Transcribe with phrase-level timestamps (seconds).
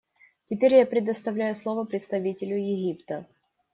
[0.45, 3.27] Теперь я предоставляю слово представителю Египта.